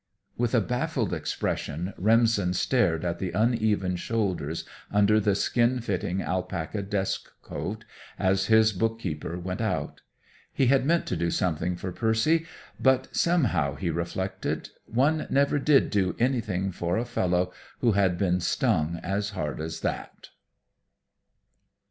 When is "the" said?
3.19-3.29, 5.19-5.35